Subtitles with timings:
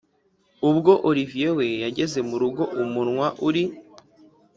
[0.69, 3.63] ubwo olivier we yageze murugo umunwa uri